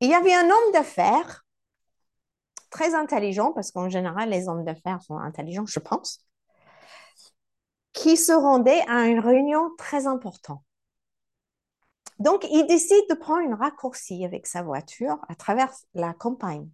[0.00, 1.44] Il y avait un homme d'affaires
[2.70, 6.18] très intelligent, parce qu'en général, les hommes d'affaires sont intelligents, je pense,
[7.92, 10.62] qui se rendait à une réunion très importante.
[12.18, 16.68] Donc, il décide de prendre une raccourci avec sa voiture à travers la campagne.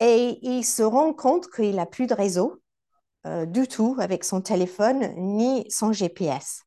[0.00, 2.60] Et il se rend compte qu'il n'a plus de réseau
[3.26, 6.62] euh, du tout avec son téléphone ni son GPS.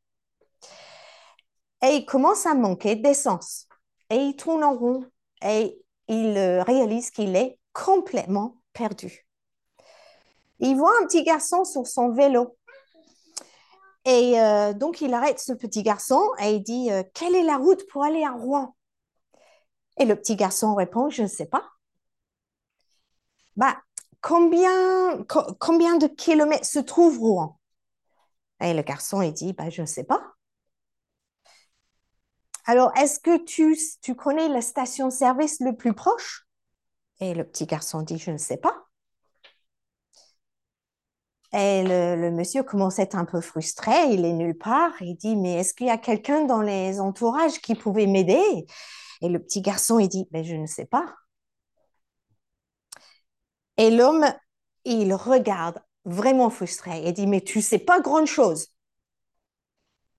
[1.83, 3.67] Et il commence à manquer d'essence.
[4.11, 5.09] Et il tourne en rond
[5.43, 9.25] et il euh, réalise qu'il est complètement perdu.
[10.59, 12.55] Il voit un petit garçon sur son vélo.
[14.05, 17.87] Et euh, donc, il arrête ce petit garçon et il dit Quelle est la route
[17.87, 18.75] pour aller à Rouen?
[19.97, 21.63] Et le petit garçon répond Je ne sais pas.
[23.55, 23.77] Bah,
[24.21, 25.23] combien,
[25.59, 27.59] combien de kilomètres se trouve Rouen?
[28.61, 30.30] Et le garçon, il dit, bah, je ne sais pas.
[32.65, 36.47] Alors, est-ce que tu, tu connais la station-service le plus proche?
[37.19, 38.85] Et le petit garçon dit, je ne sais pas.
[41.53, 44.93] Et le, monsieur commence à être un peu frustré, il est nulle part.
[45.01, 48.65] Il dit, mais est-ce qu'il y a quelqu'un dans les entourages qui pouvait m'aider?
[49.21, 51.13] Et le petit garçon, il dit, ben, je ne sais pas.
[53.77, 54.25] Et l'homme,
[54.85, 58.67] il regarde vraiment frustré et dit, mais tu sais pas grand-chose.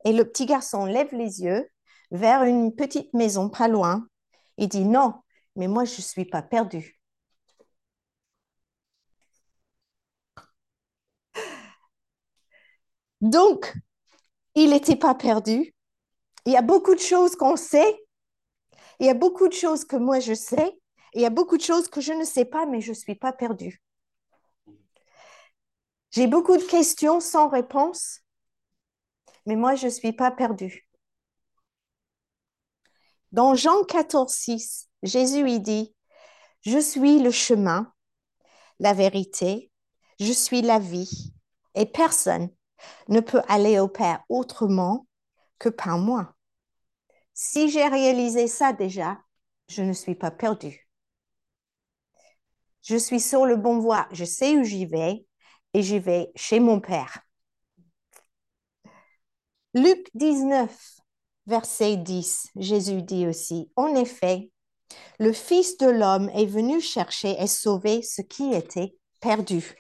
[0.04, 1.68] Et le petit garçon lève les yeux
[2.12, 4.06] vers une petite maison pas loin.
[4.58, 5.14] Il dit, non,
[5.56, 7.00] mais moi, je ne suis pas perdu.
[13.20, 13.72] Donc,
[14.54, 15.74] il n'était pas perdu.
[16.44, 18.04] Il y a beaucoup de choses qu'on sait.
[19.00, 20.78] Il y a beaucoup de choses que moi, je sais.
[21.14, 23.14] Il y a beaucoup de choses que je ne sais pas, mais je ne suis
[23.14, 23.82] pas perdue.
[26.10, 28.20] J'ai beaucoup de questions sans réponse,
[29.46, 30.86] mais moi, je ne suis pas perdue.
[33.32, 35.94] Dans Jean 14, 6, Jésus y dit,
[36.62, 37.92] Je suis le chemin,
[38.78, 39.70] la vérité,
[40.20, 41.34] je suis la vie,
[41.74, 42.50] et personne
[43.08, 45.06] ne peut aller au Père autrement
[45.58, 46.34] que par moi.
[47.34, 49.18] Si j'ai réalisé ça déjà,
[49.68, 50.88] je ne suis pas perdue
[52.82, 55.24] je suis sur le bon voie, je sais où j'y vais
[55.74, 57.20] et j'y vais chez mon Père.
[59.74, 61.00] Luc 19,
[61.46, 64.50] verset 10, Jésus dit aussi, En effet,
[65.18, 69.74] le Fils de l'homme est venu chercher et sauver ce qui était perdu.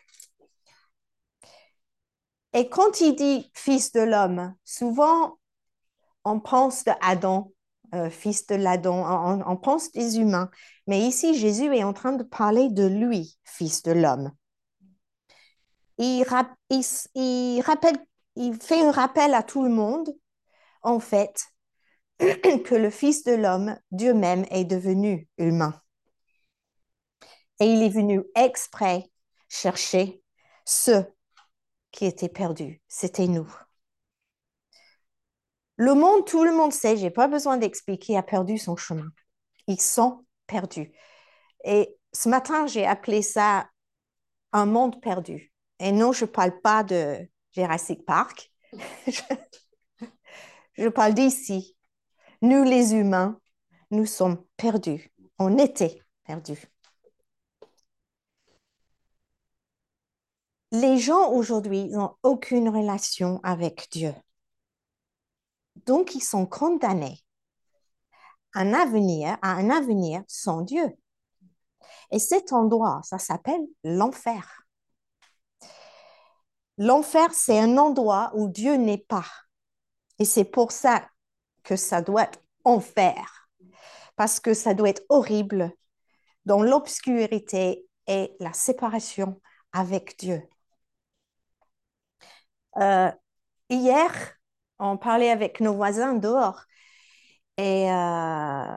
[2.52, 5.38] Et quand il dit Fils de l'homme, souvent
[6.24, 7.52] on pense de Adam,
[7.94, 10.50] euh, fils de l'Adam, on, pense des humains.
[10.86, 14.32] Mais ici, Jésus est en train de parler de lui, fils de l'homme.
[15.98, 17.98] Il, rappelle,
[18.36, 20.08] il fait un rappel à tout le monde,
[20.82, 21.44] en fait,
[22.64, 25.80] que le Fils de l'homme, Dieu même, est devenu humain.
[27.60, 29.10] Et il est venu exprès
[29.48, 30.22] chercher
[30.64, 31.06] ceux
[31.90, 32.80] qui étaient perdus.
[32.88, 33.52] C'était nous.
[35.76, 39.08] Le monde, tout le monde sait, j'ai pas besoin d'expliquer, a perdu son chemin.
[39.66, 40.92] Ils sont perdus.
[41.64, 43.68] Et ce matin, j'ai appelé ça
[44.52, 45.52] un monde perdu.
[45.78, 48.52] Et non, je parle pas de Jurassic Park.
[50.76, 51.76] je, parle d'ici.
[52.42, 53.40] Nous, les humains,
[53.92, 55.12] nous sommes perdus.
[55.38, 56.66] On était perdus.
[60.72, 64.12] Les gens aujourd'hui n'ont aucune relation avec Dieu.
[65.86, 67.20] Donc, ils sont condamnés
[68.54, 70.96] à un avenir, à un avenir sans Dieu.
[72.10, 74.66] Et cet endroit, ça s'appelle l'enfer.
[76.76, 79.26] L'enfer, c'est un endroit où Dieu n'est pas.
[80.18, 81.06] Et c'est pour ça
[81.62, 83.48] que ça doit être enfer.
[84.16, 85.72] Parce que ça doit être horrible
[86.44, 89.40] dans l'obscurité et la séparation
[89.72, 90.42] avec Dieu.
[92.78, 93.10] Euh,
[93.68, 94.12] hier,
[94.78, 96.64] on parlait avec nos voisins dehors.
[97.58, 98.76] Et euh,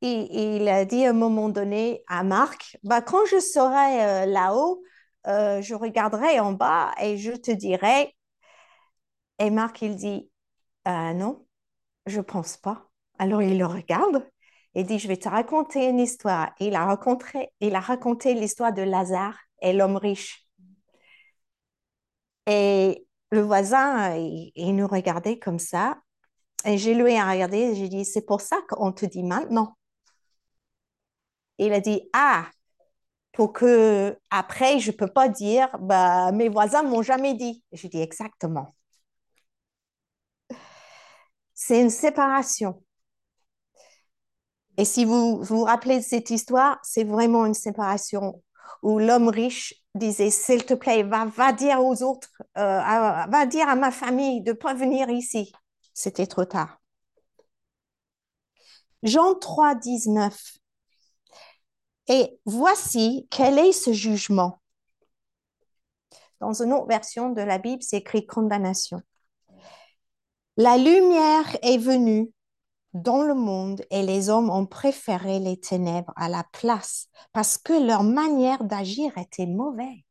[0.00, 4.82] il, a dit à un moment donné à Marc, bah, quand je serai euh, là-haut,
[5.26, 8.14] je regarderai en bas et je te dirai.
[9.38, 10.30] Et Marc, il dit,
[10.86, 11.43] non,
[12.06, 12.88] je pense pas.
[13.18, 14.26] Alors il le regarde
[14.74, 16.52] et dit, je vais te raconter une histoire.
[16.60, 20.46] il a raconté, il a raconté l'histoire de Lazare et l'homme riche.
[22.46, 25.98] Et le voisin, il, nous regardait comme ça.
[26.66, 29.76] Et j'ai lui regardé et j'ai dit, c'est pour ça qu'on te dit maintenant.
[31.58, 32.46] il a dit, ah,
[33.32, 37.64] pour que après, je ne peux pas dire, bah, mes voisins m'ont jamais dit.
[37.72, 38.74] J'ai dit, exactement.
[41.66, 42.84] C'est une séparation.
[44.76, 48.42] Et si vous vous rappelez de cette histoire, c'est vraiment une séparation
[48.82, 52.28] où l'homme riche disait, s'il te plaît, va, dire aux autres,
[52.58, 55.54] euh, va dire à ma famille de ne pas venir ici.
[55.94, 56.82] C'était trop tard.
[59.02, 60.38] Jean 3, 19.
[62.08, 64.60] Et voici quel est ce jugement.
[66.40, 69.00] Dans une autre version de la Bible, c'est écrit condamnation.
[70.56, 72.32] La lumière est venue
[72.92, 77.72] dans le monde et les hommes ont préféré les ténèbres à la place parce que
[77.72, 80.02] leur manière d'agir était mauvaise.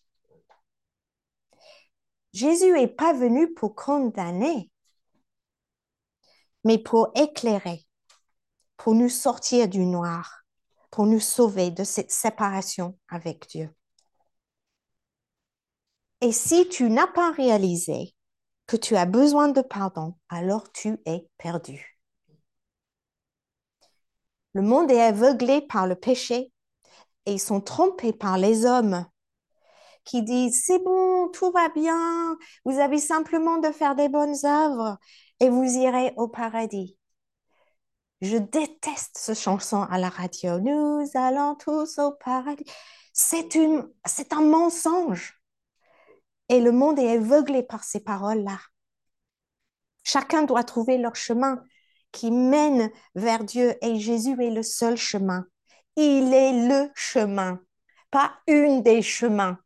[2.33, 4.69] Jésus n'est pas venu pour condamner,
[6.65, 7.85] mais pour éclairer,
[8.75, 10.43] pour nous sortir du noir,
[10.91, 13.73] pour nous sauver de cette séparation avec Dieu.
[16.19, 18.13] Et si tu n'as pas réalisé
[18.67, 21.99] que tu as besoin de pardon, alors tu es perdu.
[24.53, 26.51] Le monde est aveuglé par le péché
[27.25, 29.05] et ils sont trompés par les hommes
[30.05, 34.97] qui disent c'est bon, tout va bien, vous avez simplement de faire des bonnes œuvres
[35.39, 36.97] et vous irez au paradis.
[38.21, 40.59] Je déteste ce chanson à la radio.
[40.59, 42.63] Nous allons tous au paradis.
[43.11, 45.42] C'est une, c'est un mensonge.
[46.53, 48.59] Et le monde est aveuglé par ces paroles-là.
[50.03, 51.63] Chacun doit trouver leur chemin
[52.11, 55.47] qui mène vers Dieu et Jésus est le seul chemin.
[55.95, 57.59] Il est le chemin,
[58.11, 59.57] pas une des chemins.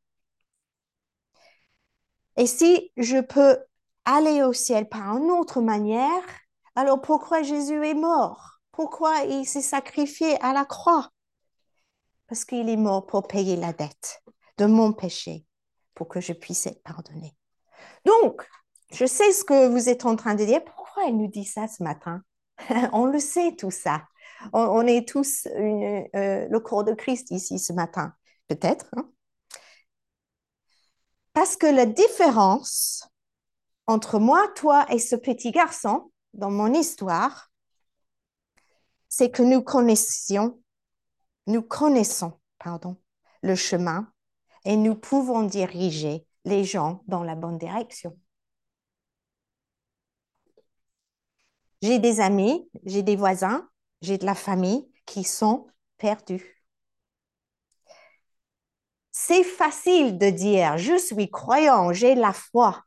[2.38, 3.57] Et si je peux
[4.06, 6.24] aller au ciel par une autre manière,
[6.75, 8.62] alors pourquoi Jésus est mort?
[8.72, 11.10] Pourquoi il s'est sacrifié à la croix?
[12.28, 14.24] Parce qu'il est mort pour payer la dette
[14.57, 15.45] de mon péché,
[15.98, 17.36] pour que je puisse être pardonné.
[18.06, 18.48] Donc,
[18.92, 20.64] je sais ce que vous êtes en train de dire.
[20.64, 22.22] Pourquoi elle nous dit ça ce matin?
[22.94, 24.04] On le sait tout ça.
[24.54, 28.14] On, est tous euh, le corps de Christ ici ce matin,
[28.48, 28.86] peut-être.
[28.96, 29.10] Hein?
[31.34, 33.10] Parce que la différence
[33.88, 37.50] entre moi, toi et ce petit garçon dans mon histoire,
[39.10, 40.62] c'est que nous connaissions,
[41.48, 42.98] nous connaissons, pardon,
[43.42, 44.08] le chemin
[44.65, 48.18] et nous pouvons diriger les gens dans la bonne direction.
[51.81, 53.68] J'ai des amis, j'ai des voisins,
[54.01, 55.68] j'ai de la famille qui sont
[55.98, 56.63] perdus.
[59.12, 62.86] C'est facile de dire je suis croyant, j'ai la foi.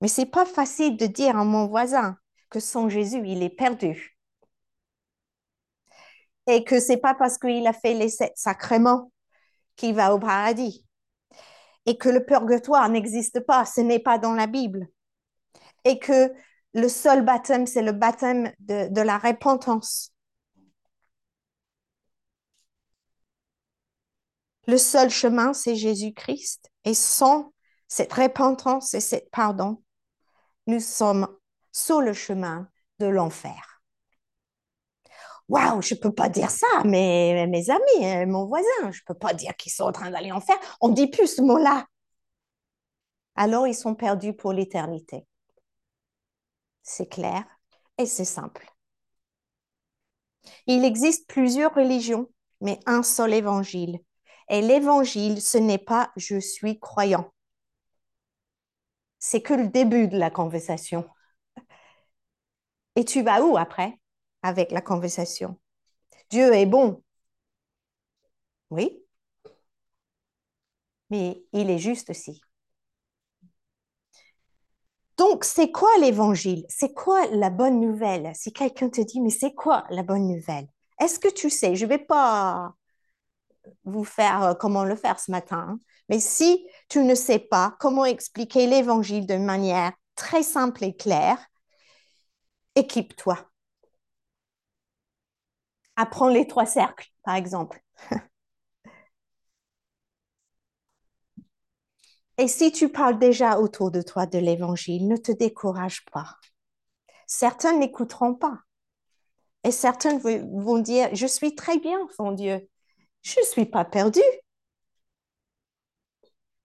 [0.00, 2.16] Mais c'est pas facile de dire à mon voisin
[2.50, 4.16] que son Jésus, il est perdu.
[6.48, 9.10] Et que c'est pas parce qu'il a fait les sept sacrements
[9.76, 10.84] qu'il va au paradis.
[11.86, 14.88] Et que le purgatoire n'existe pas, ce n'est pas dans la Bible
[15.86, 16.34] et que
[16.74, 20.12] le seul baptême, c'est le baptême de, la repentance.
[24.66, 26.70] Le seul chemin, c'est Jésus-Christ.
[26.84, 27.52] Et sans
[27.86, 29.80] cette repentance et cette pardon,
[30.66, 31.28] nous sommes
[31.70, 32.68] sur le chemin
[32.98, 33.75] de l'enfer.
[35.48, 39.04] Waouh, je ne peux pas dire ça, mais mes amis, hein, mon voisin, je ne
[39.06, 40.56] peux pas dire qu'ils sont en train d'aller en enfer.
[40.80, 41.86] On dit plus ce mot-là.
[43.36, 45.26] Alors ils sont perdus pour l'éternité
[46.86, 47.44] c'est clair
[47.98, 48.66] et c'est simple.
[50.66, 53.98] Il existe plusieurs religions, mais un seul évangile.
[54.48, 57.32] Et l'évangile, ce n'est pas je suis croyant.
[59.18, 61.06] C'est que le début de la conversation.
[62.96, 63.98] Et tu vas où après?
[64.46, 65.58] Avec la conversation
[66.30, 67.02] Dieu est bon.
[68.70, 69.02] Oui.
[71.10, 72.40] Mais il est juste aussi.
[75.16, 76.64] Donc, c'est quoi l'évangile?
[76.68, 78.32] C'est quoi la bonne nouvelle?
[78.34, 80.68] Si quelqu'un te dit, mais c'est quoi la bonne nouvelle?
[81.00, 81.74] Est-ce que tu sais?
[81.74, 82.74] Je ne vais pas
[83.84, 85.78] vous faire euh, comment le faire ce matin, hein.
[86.08, 91.38] mais si tu ne sais pas comment expliquer l'évangile de manière très simple et claire,
[92.76, 93.50] équipe-toi.
[95.96, 97.82] Apprends les trois cercles, par exemple.
[102.38, 106.38] Et si tu parles déjà autour de toi de l'évangile, ne te décourage pas.
[107.26, 108.58] Certains n'écouteront pas.
[109.64, 112.68] Et certains vont dire, je suis très bien, mon Dieu.
[113.22, 114.20] Je ne suis pas perdu.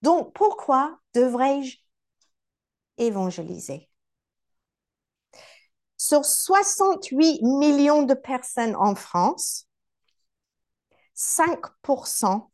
[0.03, 1.77] Donc, pourquoi devrais-je
[2.97, 3.89] évangéliser?
[6.03, 9.67] Sur 68 millions de personnes en France,
[11.13, 12.49] 5%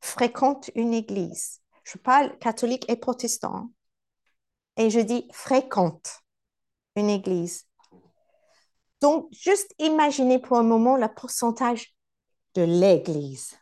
[0.00, 1.60] fréquentent une église.
[1.82, 3.72] Je parle catholique et protestant.
[4.76, 6.20] Et je dis fréquente
[6.94, 7.66] une église.
[9.00, 11.96] Donc, juste imaginez pour un moment le pourcentage
[12.54, 13.58] de l'Église,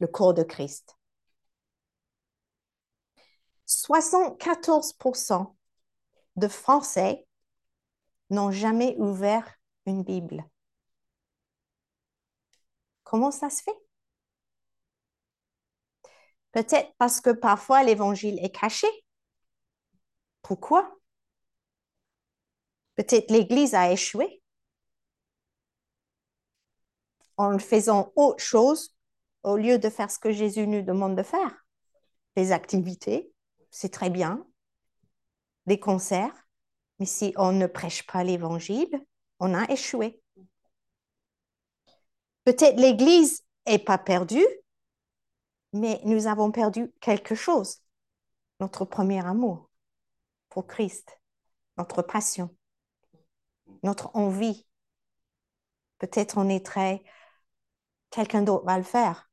[0.00, 0.96] le corps de Christ.
[3.68, 5.54] 74%
[6.34, 7.27] de Français
[8.30, 9.54] n'ont jamais ouvert
[9.86, 10.44] une Bible.
[13.04, 13.78] Comment ça se fait?
[16.52, 18.88] Peut-être parce que parfois l'évangile est caché.
[20.42, 20.98] Pourquoi?
[22.96, 24.42] Peut-être l'Église a échoué
[27.36, 28.96] en faisant autre chose
[29.42, 31.64] au lieu de faire ce que Jésus nous demande de faire.
[32.36, 33.32] Des activités,
[33.70, 34.46] c'est très bien,
[35.66, 36.47] des concerts,
[36.98, 39.04] mais si on ne prêche pas l'Évangile,
[39.40, 40.20] on a échoué.
[42.44, 44.46] Peut-être l'Église n'est pas perdue,
[45.72, 47.82] mais nous avons perdu quelque chose,
[48.60, 49.70] notre premier amour
[50.48, 51.20] pour Christ,
[51.76, 52.54] notre passion,
[53.82, 54.66] notre envie.
[55.98, 57.02] Peut-être on est très,
[58.10, 59.28] quelqu'un d'autre va le faire.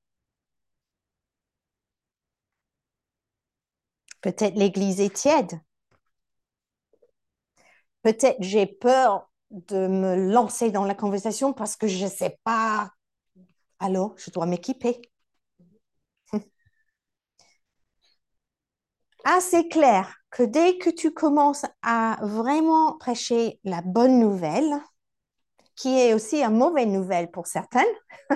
[4.22, 5.60] Peut-être l'Église est tiède.
[8.06, 12.92] Peut-être j'ai peur de me lancer dans la conversation parce que je ne sais pas.
[13.80, 15.02] Alors, je dois m'équiper.
[19.24, 24.74] assez clair que dès que tu commences à vraiment prêcher la bonne nouvelle,
[25.76, 27.86] qui est aussi une mauvaise nouvelle pour certaines,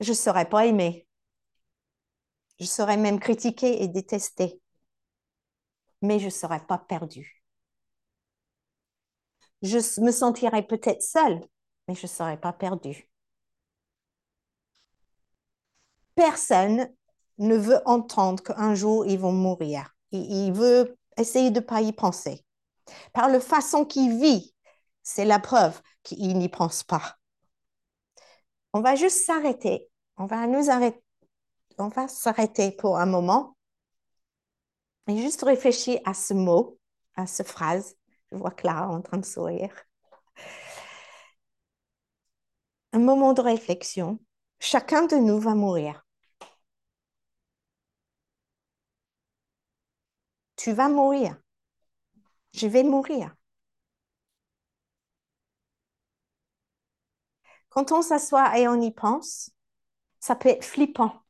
[0.00, 1.06] je ne serais pas aimée.
[2.60, 4.60] Je serais même critiquée et détestée.
[6.02, 7.42] Mais je ne serais pas perdue.
[9.62, 11.40] Je me sentirais peut-être seule,
[11.86, 13.10] mais je ne serais pas perdue.
[16.14, 16.88] Personne
[17.38, 19.94] ne veut entendre qu'un jour ils vont mourir.
[20.12, 22.44] Il, veut essayer de ne pas y penser.
[23.12, 24.54] Par la façon qu'il vit,
[25.02, 27.16] c'est la preuve qu'il n'y pense pas.
[28.72, 29.88] On va juste s'arrêter.
[30.16, 31.02] On va nous arrêter.
[31.78, 33.56] On va s'arrêter pour un moment
[35.16, 36.78] juste réfléchir à ce mot,
[37.16, 37.96] à cette phrase.
[38.32, 39.72] Je vois Clara en train de sourire.
[42.92, 44.18] Un moment de réflexion.
[44.60, 46.04] Chacun de nous va mourir.
[50.60, 51.36] tu vas mourir.
[52.52, 53.34] Je vais mourir.
[57.70, 59.50] Quand on s'assoit et on y pense,
[60.20, 61.22] ça peut être flippant.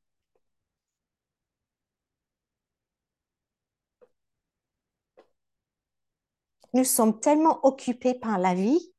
[6.75, 8.93] Nous sommes tellement occupés par la vie,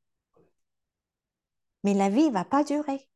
[1.84, 3.08] mais la vie ne va pas durer.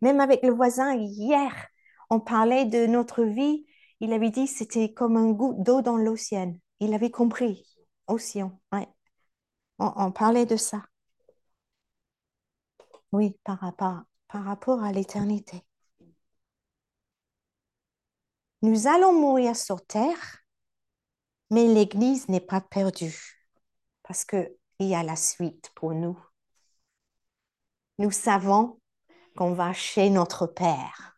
[0.00, 1.68] Même avec le voisin, hier,
[2.10, 3.66] on parlait de notre vie
[4.00, 6.54] il avait dit c'était comme un goutte d'eau dans l'océan.
[6.80, 7.66] Il avait compris.
[8.06, 8.88] Océan, ouais.
[9.78, 10.84] On, parlait de ça.
[13.12, 13.60] Oui, par
[14.32, 15.64] rapport à l'éternité.
[18.62, 20.39] Nous allons mourir sur terre,
[21.50, 23.46] mais l'Église n'est pas perdue
[24.02, 26.18] parce qu'il y a la suite pour nous.
[27.98, 28.80] Nous savons
[29.36, 31.10] qu'on va chez notre Père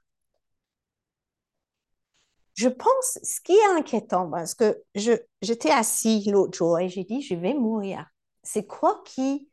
[2.55, 7.23] je pense, ce qui est inquiétant, parce que j'étais assis l'autre jour et j'ai dit,
[7.23, 8.07] je vais mourir.
[8.43, 9.49] C'est quoi qui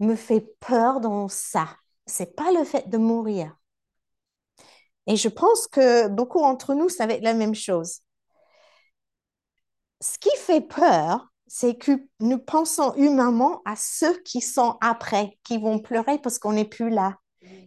[0.00, 1.76] me fait peur dans ça?
[2.06, 3.56] C'est pas le fait de mourir.
[5.06, 8.00] Et je pense que beaucoup d'entre nous, ça va être la même chose.
[10.00, 15.58] Ce qui fait peur, c'est que nous pensons humainement à ceux qui sont après, qui
[15.58, 17.16] vont pleurer parce qu'on n'est plus là,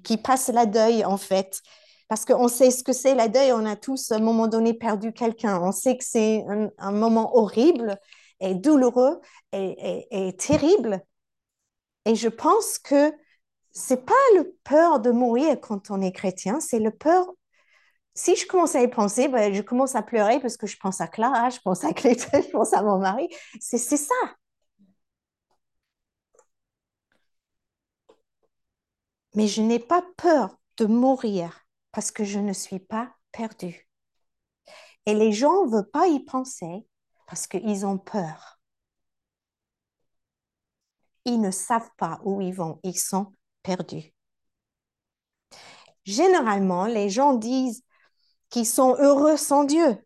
[0.04, 1.62] qui passent la deuil en fait,
[2.08, 3.52] parce qu'on sait ce que c'est la deuil.
[3.52, 5.62] On a tous, à un moment donné, perdu quelqu'un.
[5.62, 6.46] On sait que c'est
[6.78, 7.98] un, moment horrible
[8.40, 9.20] et douloureux
[9.52, 11.02] et, terrible.
[12.06, 13.12] Et je pense que
[13.72, 17.28] c'est pas le peur de mourir quand on est chrétien, c'est le peur.
[18.16, 21.02] Si je commence à y penser, ben, je commence à pleurer parce que je pense
[21.02, 23.28] à Clara, je pense à Clayton, je pense à mon mari.
[23.60, 24.14] C'est ça.
[29.36, 33.88] Mais je n'ai pas peur de mourir parce que je ne suis pas perdue.
[35.06, 36.86] Et les gens ne veulent pas y penser
[37.28, 38.60] parce qu'ils ont peur.
[41.26, 44.14] Ils ne savent pas où ils vont, ils sont perdus.
[46.06, 47.84] Généralement, les gens disent
[48.54, 49.98] qu'ils sont heureux sans Dieu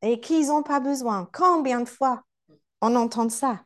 [0.00, 1.28] et qu'ils n'ont pas besoin.
[1.34, 2.22] Combien de fois
[2.80, 3.62] on entend ça?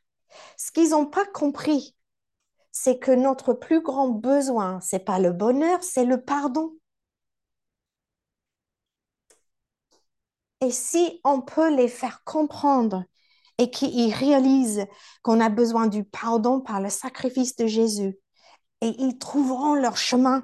[0.56, 1.94] Ce qu'ils n'ont pas compris,
[2.72, 6.72] c'est que notre plus grand besoin, ce n'est pas le bonheur, c'est le pardon.
[10.62, 13.04] Et si on peut les faire comprendre
[13.58, 14.86] et qui réalisent
[15.22, 18.18] qu'on a besoin du pardon par le sacrifice de Jésus.
[18.80, 20.42] Et ils trouveront leur chemin.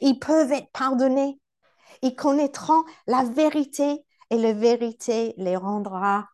[0.00, 1.38] Ils peuvent être pardonnés.
[2.02, 6.28] Ils connaîtront la vérité et la vérité les rendra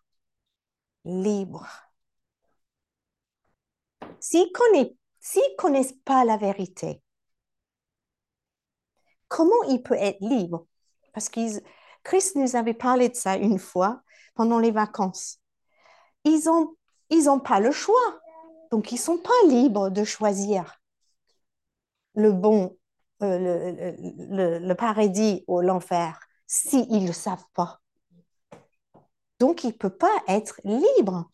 [1.05, 1.67] libres.
[4.21, 7.03] S'ils ne connaissent pas la vérité,
[9.29, 10.67] comment ils peuvent être libres?
[11.13, 11.41] Parce que
[12.03, 14.03] Christ nous avait parlé de ça une fois
[14.35, 15.41] pendant les vacances.
[16.25, 16.77] Ils n'ont
[17.11, 18.21] ils ont pas le choix.
[18.71, 20.81] Donc, ils ne sont pas libres de choisir
[22.15, 22.77] le bon,
[23.23, 27.81] euh, le, paradis ou l'enfer s'ils ne le savent pas.
[29.41, 31.31] Donc, il ne peut pas être libre.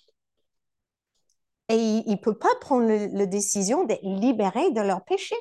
[1.69, 5.37] Et il ne peut pas prendre la décision d'être libéré de leur péché.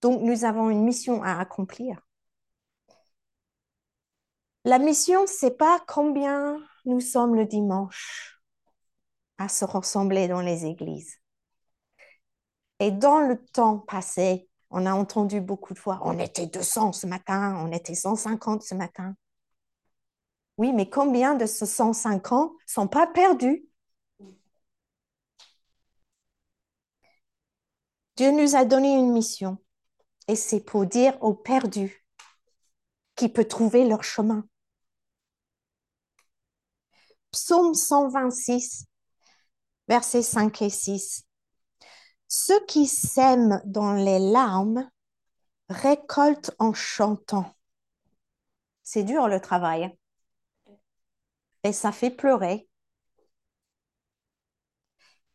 [0.00, 2.00] Donc, nous avons une mission à accomplir.
[4.64, 8.40] La mission, c'est pas combien nous sommes le dimanche
[9.38, 11.18] à se ressembler dans les églises.
[12.78, 17.06] Et dans le temps passé, on a entendu beaucoup de fois, on était 200 ce
[17.06, 19.14] matin, on était 150 ce matin.
[20.56, 23.64] Oui, mais combien de ces 150 sont pas perdus?
[28.16, 29.58] Dieu nous a donné une mission
[30.28, 32.06] et c'est pour dire aux perdus
[33.16, 34.44] qui peuvent trouver leur chemin.
[37.30, 38.86] Psaume 126,
[39.88, 41.26] versets 5 et 6.
[42.34, 44.90] Ceux qui sèment dans les larmes
[45.68, 47.54] récoltent en chantant.
[48.82, 49.94] C'est dur le travail.
[51.62, 52.70] Et ça fait pleurer.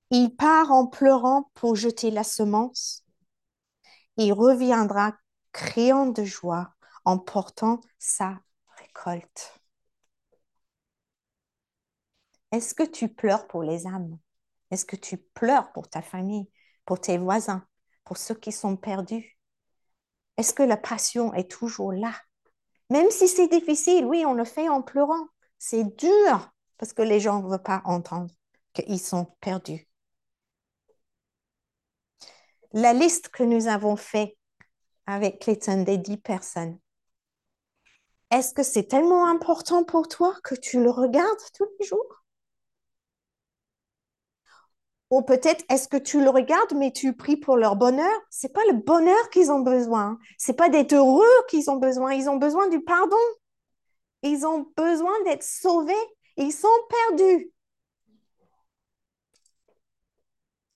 [0.10, 3.06] Il part en pleurant pour jeter la semence.
[4.16, 5.13] Il reviendra
[5.51, 6.74] criant de joie
[7.06, 8.39] en portant sa
[8.80, 9.62] récolte.
[12.51, 14.18] Est-ce que tu pleures pour les âmes?
[14.72, 16.50] Est-ce que tu pleures pour ta famille,
[16.88, 17.63] pour tes voisins,
[18.06, 19.38] pour ceux qui sont perdus?
[20.38, 22.13] Est-ce que la passion est toujours là?
[22.89, 25.28] Même si c'est difficile, oui, on le fait en pleurant.
[25.60, 28.32] C'est dur parce que les gens ne veulent pas entendre
[28.73, 29.88] qu'ils sont perdus.
[32.71, 34.38] La liste que nous avons faite
[35.06, 36.80] avec Clayton des dix personnes,
[38.32, 42.16] est-ce que c'est tellement important pour toi que tu le regardes tous les jours?
[45.10, 48.12] Ou peut-être est-ce que tu le regardes, mais tu pries pour leur bonheur?
[48.30, 50.20] C'est pas le bonheur qu'ils ont besoin.
[50.38, 52.13] C'est pas d'être heureux qu'ils ont besoin.
[52.13, 53.15] Ils ont besoin du pardon.
[54.24, 55.93] Ils ont besoin d'être sauvés.
[56.36, 57.52] Ils sont perdus.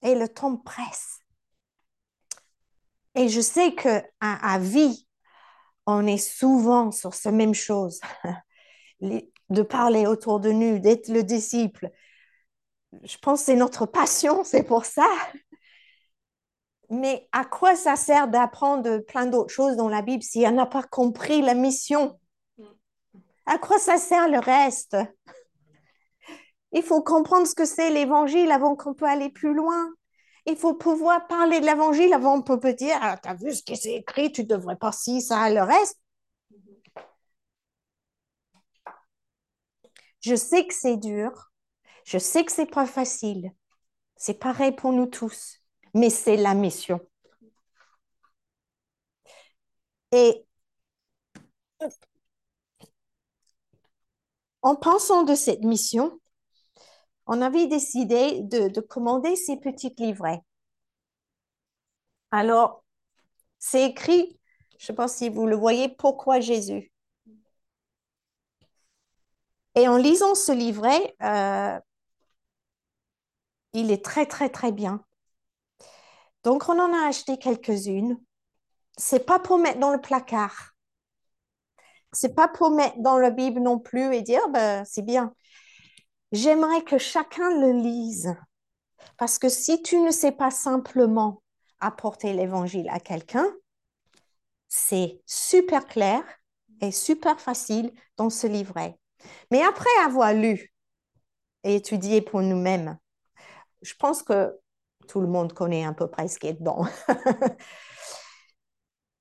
[0.02, 1.18] Et le temps presse.
[3.14, 5.06] Et je sais que à, vie,
[5.86, 8.00] on est souvent sur cette même chose,
[9.00, 11.90] de parler autour de nous, d'être le disciple.
[13.04, 15.08] Je pense que c'est notre passion, c'est pour ça.
[16.90, 20.66] Mais à quoi ça sert d'apprendre plein d'autres choses dans la Bible si on n'a
[20.66, 22.18] pas compris la mission?
[23.46, 24.96] À quoi ça sert le reste?
[26.72, 29.88] Il faut comprendre ce que c'est l'évangile avant qu'on peut aller plus loin.
[30.46, 33.62] Il faut pouvoir parler de l'évangile avant qu'on peut dire ah, Tu as vu ce
[33.62, 35.98] qui s'est écrit, tu devrais pas si ça, le reste.
[40.20, 41.51] Je sais que c'est dur.
[42.04, 43.52] Je sais que c'est pas facile.
[44.16, 45.58] C'est pareil pour nous tous.
[45.94, 47.00] Mais c'est la mission.
[50.12, 50.44] Et
[54.62, 56.20] en pensant de cette mission,
[57.26, 60.42] on avait décidé de, commander ces petites livrets.
[62.30, 62.84] Alors,
[63.58, 64.38] c'est écrit,
[64.78, 66.92] je ne si vous le voyez, Pourquoi Jésus?
[69.74, 71.78] Et en lisant ce livret, euh,
[73.72, 75.04] il est très, très, très bien.
[76.44, 78.18] Donc, on en a acheté quelques-unes.
[78.96, 80.72] C'est pas pour mettre dans le placard.
[82.12, 85.32] C'est pas pour mettre dans la Bible non plus et dire, ben, c'est bien.
[86.32, 88.34] J'aimerais que chacun le lise.
[89.16, 91.42] Parce que si tu ne sais pas simplement
[91.80, 93.46] apporter l'évangile à quelqu'un,
[94.68, 96.22] c'est super clair
[96.80, 98.98] et super facile dans ce livret.
[99.50, 100.72] Mais après avoir lu
[101.64, 102.98] et étudié pour nous-mêmes,
[103.82, 104.58] je pense que
[105.08, 106.86] tout le monde connaît à peu près ce qui est dedans.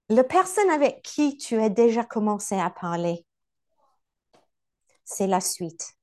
[0.09, 3.25] La personne avec qui tu as déjà commencé à parler,
[5.05, 5.93] c'est la suite.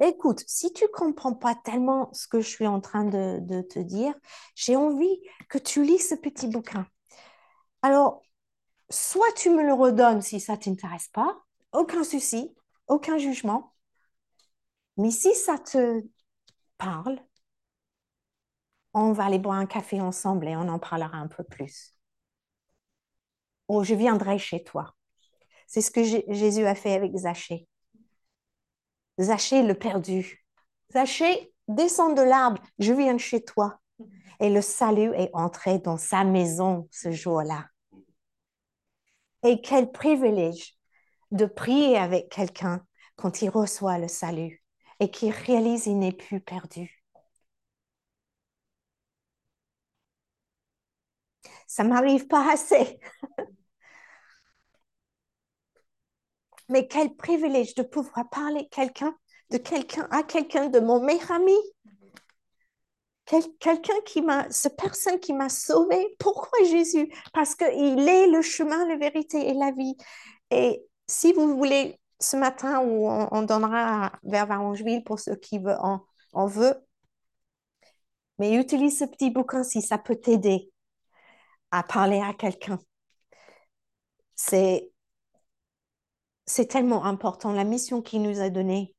[0.00, 4.14] Écoute, si tu comprends pas tellement ce que je suis en train de, te dire,
[4.54, 6.86] j'ai envie que tu lis ce petit bouquin.
[7.82, 8.22] Alors,
[8.90, 11.38] soit tu me le redonnes si ça t'intéresse pas,
[11.72, 12.54] aucun souci,
[12.88, 13.74] aucun jugement.
[14.96, 16.02] Mais si ça te
[16.78, 17.20] parle,
[18.94, 21.96] on va aller boire un café ensemble et on en parlera un peu plus.
[23.68, 24.94] Ou je viendrai chez toi.
[25.66, 27.66] C'est ce que Jésus a fait avec Zachée.
[29.18, 30.44] Zachée le perdu.
[30.92, 33.80] Zachée, descends de l'arbre, je viens chez toi.
[34.40, 37.66] Et le salut est entré dans sa maison ce jour-là.
[39.44, 40.76] Et quel privilège
[41.30, 42.84] de prier avec quelqu'un
[43.16, 44.62] quand il reçoit le salut
[45.00, 47.01] et qu'il réalise qu'il n'est plus perdu.
[51.66, 52.98] Ça m'arrive pas assez.
[56.68, 59.14] Mais quel privilège de pouvoir parler quelqu'un,
[59.50, 61.56] de quelqu'un à quelqu'un, de mon meilleur ami.
[63.26, 66.16] quelqu'un qui m'a, cette personne qui m'a sauvé.
[66.18, 67.12] Pourquoi Jésus?
[67.32, 69.96] Parce qu'il est le chemin, la vérité et la vie.
[70.50, 75.78] Et si vous voulez, ce matin, où on, donnera vers Varangeville pour ceux qui veulent,
[76.32, 76.74] en veut,
[78.38, 80.71] mais utilise ce petit bouquin si ça peut t'aider
[81.72, 82.78] à parler à quelqu'un.
[84.36, 84.92] C'est
[86.46, 88.94] c'est tellement important, la mission qu'il nous a donnée.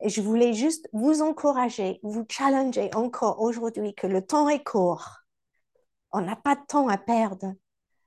[0.00, 5.08] Et je voulais juste vous encourager, vous challenger encore aujourd'hui que le temps est court.
[6.12, 7.54] On n'a pas de temps à perdre.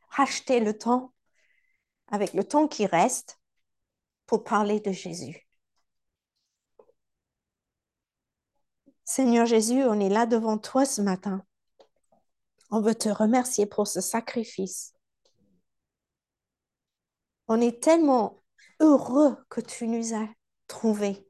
[0.09, 1.13] Rachetez le temps
[2.09, 3.39] avec le temps qui reste
[4.27, 5.46] pour parler de Jésus.
[9.09, 11.41] Seigneur Jésus, on est là devant toi ce matin.
[12.71, 14.93] On veut te remercier pour ce sacrifice.
[17.47, 18.43] On est tellement
[18.81, 20.27] heureux que tu nous as
[20.67, 21.25] trouvés.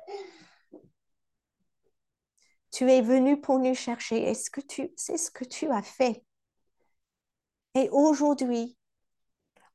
[2.72, 4.24] Tu es venu pour nous chercher.
[4.24, 4.50] Est-ce
[4.96, 6.26] c'est ce que tu as fait?
[7.76, 8.76] Et aujourd'hui,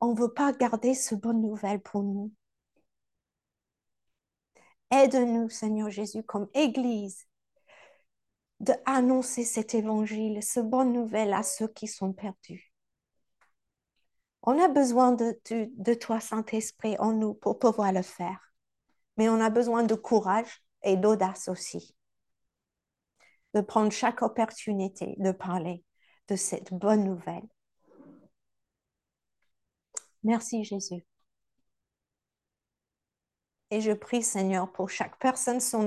[0.00, 2.32] on ne veut pas garder ce bonne nouvelle pour nous.
[4.90, 7.28] Aide-nous, Seigneur Jésus, comme Église,
[8.62, 12.72] de annoncer cet évangile, ce bonne nouvelle à ceux qui sont perdus.
[14.42, 18.52] On a besoin de, de, toi, Saint-Esprit, en nous pour pouvoir le faire.
[19.16, 21.94] Mais on a besoin de courage et d'audace aussi.
[23.54, 25.84] De prendre chaque opportunité de parler
[26.28, 27.46] de cette bonne nouvelle.
[30.22, 31.04] Merci Jésus.
[33.70, 35.80] Et je prie, Seigneur, pour chaque personne son